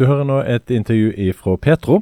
[0.00, 1.98] Du hører nå et intervju fra Petro.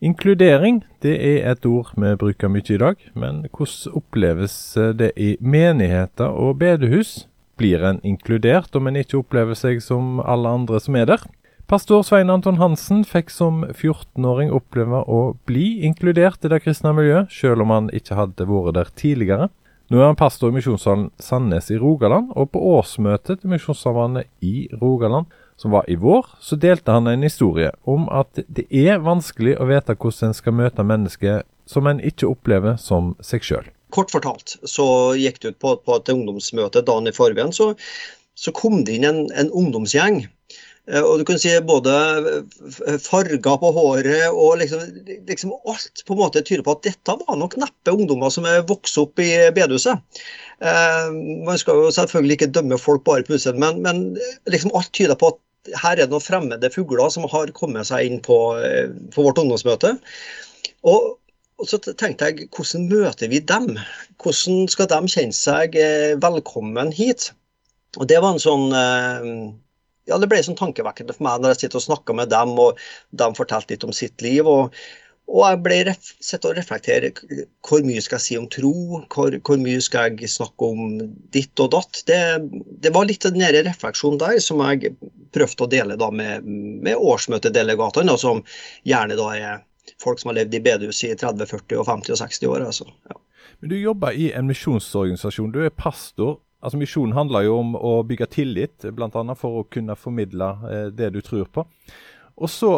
[0.00, 4.54] Inkludering det er et ord vi bruker mye i dag, men hvordan oppleves
[4.96, 7.26] det i menigheter og bedehus?
[7.60, 11.28] Blir en inkludert om en ikke opplever seg som alle andre som er der?
[11.68, 17.28] Pastor Svein Anton Hansen fikk som 14-åring oppleve å bli inkludert i det kristne miljøet,
[17.28, 19.52] selv om han ikke hadde vært der tidligere.
[19.92, 24.70] Nå er han pastor i Misjonssalen Sandnes i Rogaland, og på årsmøtet til Misjonssambandet i
[24.80, 29.56] Rogaland, som var i vår, så delte han en historie om at det er vanskelig
[29.60, 33.70] å vite hvordan en skal møte mennesker som en ikke opplever som seg sjøl.
[33.94, 34.86] Kort fortalt så
[35.18, 37.72] gikk det ut på, på et ungdomsmøte dagen i forveien, så,
[38.34, 40.24] så kom det inn en, en ungdomsgjeng
[40.90, 41.92] Eh, og du kan si både
[43.00, 44.82] farger på håret og liksom,
[45.28, 48.66] liksom, alt på en måte tyder på at dette var nok neppe ungdommer som er
[48.68, 50.20] vokst opp i bedehuset.
[50.60, 51.08] Eh,
[51.46, 55.16] man skal jo selvfølgelig ikke dømme folk bare på utseendet, men, men liksom alt tyder
[55.20, 55.40] på at
[55.72, 59.40] her er det noen fremmede fugler som har kommet seg inn på, eh, på vårt
[59.40, 59.94] ungdomsmøte.
[60.84, 61.14] Og,
[61.60, 63.74] og, så tenkte jeg, hvordan møter vi dem?
[64.22, 67.30] Hvordan skal de kjenne seg eh, velkommen hit?
[67.98, 69.30] Og det var en sånn eh,
[70.10, 72.80] ja, det ble sånn tankevekkende for meg når jeg sitter og snakker med dem, og
[73.16, 74.44] de fortalte litt om sitt liv.
[74.44, 74.74] og,
[75.24, 77.10] og jeg ble sett og reflektere
[77.64, 80.98] hvor mye skal jeg si om tro, hvor, hvor mye skal jeg snakke om
[81.32, 82.02] ditt og datt.
[82.06, 82.18] Det,
[82.84, 84.92] det var litt den refleksjonen der som jeg
[85.34, 88.44] prøvde å dele med, med årsmøtedelegatene, som
[88.84, 89.64] gjerne da er
[90.02, 92.68] folk som har levd i bedehus i 30, 40, og 50 og 60 år.
[92.68, 92.88] Altså.
[93.08, 93.20] Ja.
[93.60, 95.52] Men Du jobber i en misjonsorganisasjon.
[95.54, 96.38] Du er pastor.
[96.64, 99.36] Altså Misjonen handler jo om å bygge tillit, bl.a.
[99.36, 101.64] for å kunne formidle eh, det du tror på.
[102.40, 102.76] Og så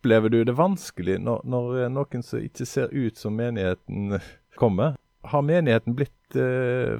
[0.00, 4.16] opplever du det vanskelig når, når, noen som ikke ser ut som menigheten
[4.56, 4.96] kommer.
[5.28, 6.96] Har menigheten blitt eh,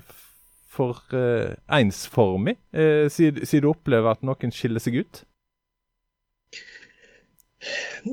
[0.69, 5.23] for eh, ensformig, eh, siden du opplever at noen skiller seg ut?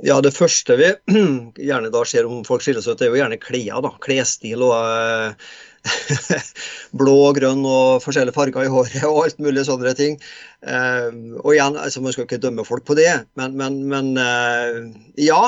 [0.03, 0.89] Ja, Det første vi
[1.69, 3.79] gjerne da ser om folk skiller seg ut, er jo gjerne klær.
[3.85, 5.47] da, Klesstil og eh,
[6.99, 10.19] blå og grønn og forskjellige farger i håret og alt mulig sånne ting.
[10.67, 11.07] Eh,
[11.43, 14.83] og igjen, altså Man skal ikke dømme folk på det, men, men, men eh,
[15.29, 15.41] ja.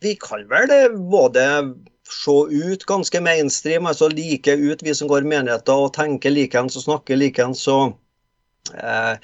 [0.00, 1.46] Vi kan vel både
[2.10, 6.78] se ut ganske mainstream, altså like ut vi som går i menigheter og tenker likeens
[6.80, 7.66] og snakker likeens.
[7.70, 7.94] og
[8.74, 9.20] eh,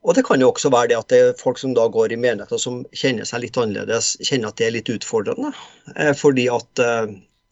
[0.00, 2.20] og det kan jo også være det at det er folk som da går i
[2.20, 5.50] menigheter som kjenner seg litt annerledes, kjenner at det er litt utfordrende.
[5.96, 7.10] Eh, fordi at eh,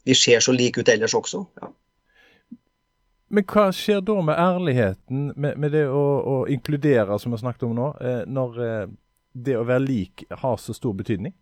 [0.09, 1.43] vi ser så like ut ellers også.
[1.61, 1.69] Ja.
[3.29, 7.43] Men hva skjer da med ærligheten, med, med det å, å, inkludere, som vi har
[7.43, 8.57] snakket om nå, eh, når
[9.37, 11.35] det å være lik har så stor betydning?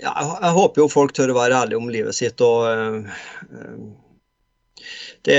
[0.00, 2.42] Ja, jeg, jeg, håper jo folk tør å være ærlige om livet sitt.
[2.42, 3.06] og øh,
[5.28, 5.38] det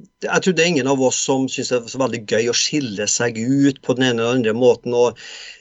[0.00, 2.56] jeg tror det er ingen av oss som syns det er så veldig gøy å
[2.56, 4.94] skille seg ut på den ene eller andre måten.
[4.96, 5.18] og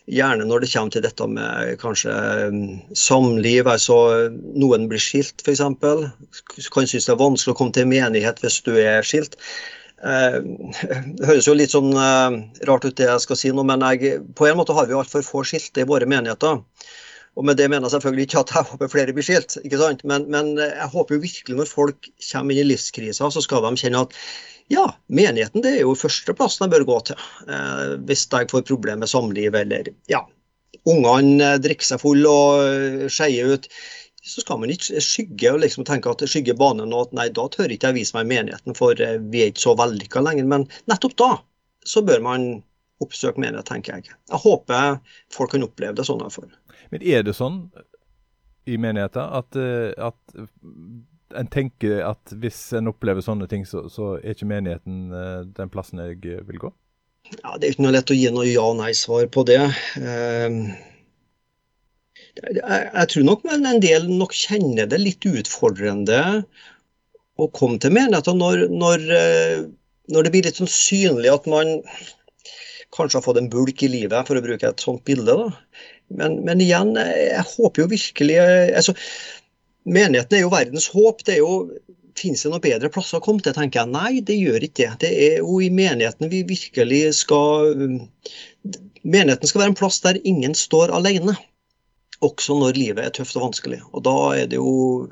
[0.08, 2.16] Gjerne når det kommer til dette med kanskje
[2.48, 2.62] um,
[2.96, 3.98] samliv, altså
[4.32, 5.66] noen blir skilt f.eks.
[6.72, 9.36] Kan synes det er vanskelig å komme til menighet hvis du er skilt.
[10.02, 10.40] Eh,
[11.20, 14.22] det høres jo litt sånn eh, rart ut det jeg skal si nå, men jeg,
[14.38, 16.64] på en måte har vi altfor få skilte i våre menigheter.
[17.40, 20.04] Og med det mener jeg selvfølgelig ikke at jeg håper flere blir skilt, ikke sant?
[20.08, 23.72] Men, men, jeg håper jo virkelig når folk kommer inn i livskrisa, så skal de
[23.80, 24.18] kjenne at
[24.72, 27.24] ja, menigheten det er jo førsteplassen jeg bør gå til.
[27.48, 30.22] Eh, hvis jeg får problemer med samliv eller ja,
[30.88, 33.68] ungene drikker seg full og eh, skeier ut.
[34.22, 37.48] Så skal man ikke skygge og liksom tenke at skygge banen og at nei, da
[37.50, 40.52] tør ikke jeg vise meg i menigheten, for eh, vi er ikke så vellykka lenger.
[40.52, 41.32] Men nettopp da
[41.88, 42.52] så bør man
[43.02, 44.14] oppsøke menighet, tenker jeg.
[44.30, 45.00] Jeg håper
[45.34, 46.22] folk kan oppleve det sånn.
[46.22, 46.46] Derfor.
[46.92, 47.64] Men er det sånn
[48.70, 50.36] i menigheter at, eh, at
[51.40, 55.72] en tenker at hvis en opplever sånne ting, så, så er ikke menigheten eh, den
[55.74, 56.72] plassen jeg vil gå?
[57.40, 59.62] Ja, Det er ikke noe lett å gi noe ja-nei-svar på det.
[60.02, 60.62] Ehm,
[62.36, 66.22] jeg tror nok en del nok kjenner det litt utfordrende
[67.40, 69.62] å komme til menigheten når, når, eh,
[70.12, 71.80] når det blir litt sånn synlig at man
[72.92, 75.32] kanskje har fått en bulk i livet, for å bruke et sånt bilde.
[75.32, 75.48] da.
[76.18, 78.96] Men, men igjen, jeg håper jo virkelig altså,
[79.90, 81.24] Menigheten er jo verdens håp.
[81.26, 81.56] det er jo
[82.20, 83.90] Finnes det noen bedre plasser å komme til, tenker jeg.
[83.94, 84.98] Nei, det gjør ikke det.
[85.06, 87.72] Det er jo i menigheten vi virkelig skal
[89.02, 91.38] Menigheten skal være en plass der ingen står alene.
[92.22, 93.80] Også når livet er tøft og vanskelig.
[93.96, 95.08] Og da er det jo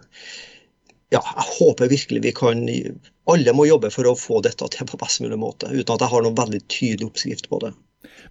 [1.10, 5.00] Ja, jeg håper virkelig vi kan Alle må jobbe for å få dette til på
[5.02, 7.74] best mulig måte, uten at jeg har noen veldig tydelig oppskrift på det.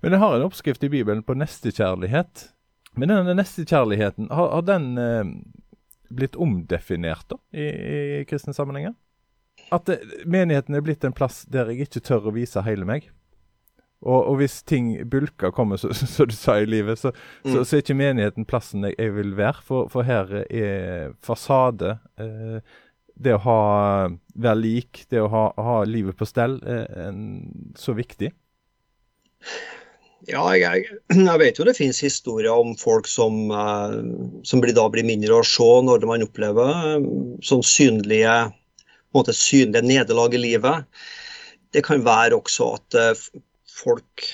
[0.02, 2.46] Men jeg har en oppskrift i Bibelen på nestekjærlighet.
[2.98, 5.34] Men denne nestekjærligheten, har, har den eh,
[6.08, 7.68] blitt omdefinert da, i,
[8.20, 8.96] i kristne sammenhenger?
[9.74, 13.10] At det, menigheten er blitt en plass der jeg ikke tør å vise hele meg?
[13.98, 15.80] Og, og, hvis ting bulker kommer,
[16.14, 17.12] som du sa i livet, så,
[17.44, 17.50] mm.
[17.50, 19.64] så, så, er ikke menigheten plassen jeg, jeg vil være.
[19.66, 22.60] For, for, her er fasade, eh,
[23.18, 23.62] det å ha,
[24.38, 27.10] være lik, det å ha, ha livet på stell, eh,
[27.78, 28.30] så viktig.
[30.26, 33.94] Ja, jeg, jeg, vet jo det finnes historier om folk som, uh,
[34.42, 37.06] som blir, da blir mindre å se når man opplever uh,
[37.46, 38.34] sånn synlige,
[39.14, 41.00] måte, synlige nederlag i livet.
[41.76, 43.40] Det kan være også at uh,
[43.78, 44.26] folk,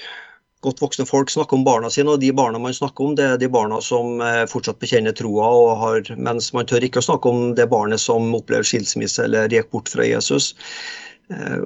[0.64, 3.40] godt voksne folk snakker om barna sine, og de barna man snakker om, det er
[3.42, 7.50] de barna som fortsatt bekjenner troa, og har, mens man tør ikke å snakke om
[7.58, 10.54] det barnet som opplever skilsmisse eller gikk bort fra Jesus.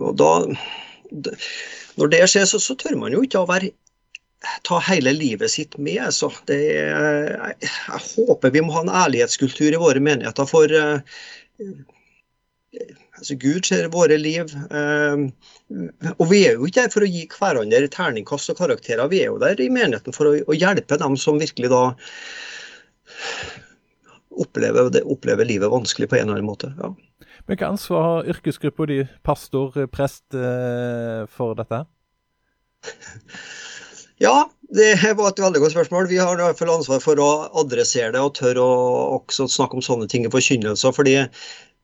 [0.02, 0.32] Og da,
[2.02, 3.70] når det skjer, så, så tør man jo ikke å være
[4.62, 6.14] ta hele livet sitt med.
[6.14, 10.48] Så det, jeg, jeg, håper vi må ha en ærlighetskultur i våre menigheter.
[10.48, 11.00] For uh,
[13.18, 14.52] altså Gud ser våre liv.
[14.70, 15.28] Uh,
[16.16, 19.10] og vi er jo ikke der for å gi hverandre terningkast og karakterer.
[19.10, 21.84] Vi er jo der i menigheten for å, å hjelpe dem som virkelig da
[24.38, 26.74] opplever, det, opplever, livet vanskelig på en eller annen måte.
[26.78, 26.94] ja.
[27.48, 31.80] Hvilket ansvar har yrkesgruppa di, pastor, prest, uh, for dette?
[34.78, 36.06] Det var et veldig godt spørsmål.
[36.10, 39.82] Vi har i hvert fall ansvar for å adressere det og tørre å snakke om
[39.82, 40.94] sånne ting i forkynnelser.
[40.94, 41.16] fordi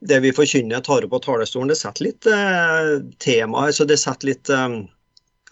[0.04, 2.90] det vi forkynner, tar opp på talerstolen, det setter litt eh,
[3.24, 4.76] tema, altså det setter litt eh,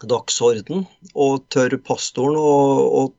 [0.09, 0.85] dagsorden.
[1.15, 3.11] Og tør pastoren å,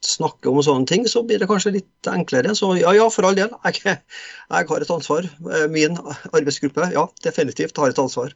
[0.00, 2.54] snakke om sånne ting, så blir det kanskje litt enklere.
[2.56, 3.50] Så ja, ja, for all del.
[3.68, 5.28] Jeg, jeg har et ansvar.
[5.28, 5.98] Eh, min
[6.32, 8.32] arbeidsgruppe, ja, definitivt har et ansvar.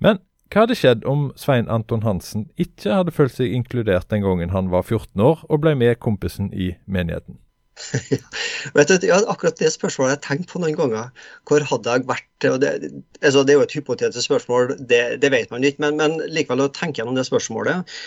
[0.00, 0.16] Men
[0.48, 4.70] hva hadde skjedd om Svein Anton Hansen ikke hadde følt seg inkludert den gangen han
[4.72, 7.36] var 14 år og ble med kompisen i menigheten?
[8.74, 11.10] Vet du, ja, Akkurat det spørsmålet jeg tenkt på noen ganger.
[11.46, 12.26] Hvor hadde jeg vært?
[12.42, 12.72] Det,
[13.20, 15.84] altså, det er jo et hypotetisk spørsmål, det, det vet man ikke.
[15.84, 17.98] Men, men, likevel å tenke gjennom det spørsmålet.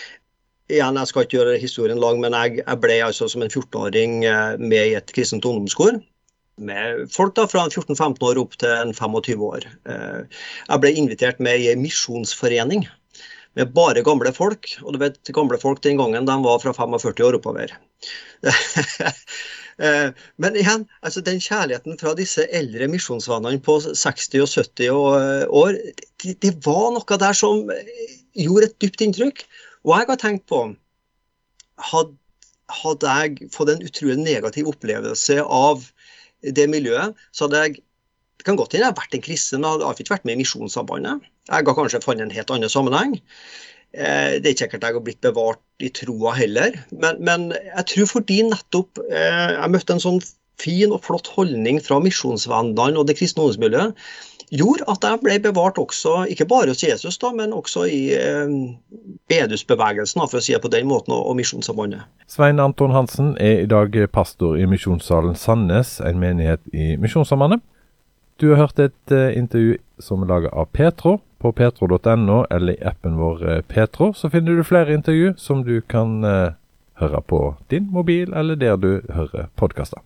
[0.72, 4.22] Igjen, Jeg skal ikke gjøre historien lang, men jeg, jeg ble altså som en 14-åring
[4.28, 6.02] eh, med i et kristent ungdomskor
[6.60, 9.68] med folk da fra 14-15 år opp til 25 år.
[9.88, 12.84] Eh, jeg ble invitert med i en misjonsforening
[13.58, 14.68] med bare gamle folk.
[14.84, 17.76] Og du vet, gamle folk den gangen de var fra 45 år oppover.
[19.80, 24.90] Eh, men igjen, altså den kjærligheten fra disse eldre misjonsvennene på 60 og 70
[25.48, 25.78] år,
[26.20, 27.64] det, det var noe der som
[28.36, 29.40] gjorde et dypt inntrykk.
[29.88, 30.60] Og jeg har tenkt på
[31.80, 35.88] hadde jeg fått en utrolig negativ opplevelse av
[36.42, 37.82] det miljøet, så hadde jeg
[38.42, 40.34] det kan godt hende jeg har vært en kristen, men jeg har ikke vært med
[40.34, 41.26] i Misjonssambandet.
[41.46, 43.12] Jeg har kanskje funnet en helt annen sammenheng.
[43.92, 47.84] Eh, det er ikke sikkert jeg har blitt bevart i troa heller, men, men, jeg
[47.92, 50.18] tror fordi nettopp eh, jeg møtte en sånn
[50.62, 53.94] fin og flott holdning fra misjonsvennene og det kristne ungdomsmiljøet,
[54.52, 58.54] gjorde at jeg ble bevart også, ikke bare hos Jesus, da, men også i eh,
[59.32, 62.04] bedusbevegelsen, for å si det på den måten, og, og Misjonssambandet.
[62.30, 67.64] Svein Anton Hansen er i dag pastor i Misjonssalen Sandnes, en menighet i Misjonssambandet.
[68.40, 71.20] Du har hørt et eh, intervju som er laget av Petro.
[71.42, 75.80] På petro.no eller i appen vår uh, Petro så finner du flere intervju som du
[75.80, 76.54] kan uh,
[77.02, 77.40] høre på
[77.70, 79.98] din mobil eller der du hører podkaster.